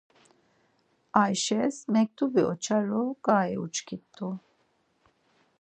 Ayşes 1.21 1.75
mektubi 1.93 2.41
oç̌aru 2.51 3.03
ǩai 3.25 3.53
uçkit̆u. 3.63 4.29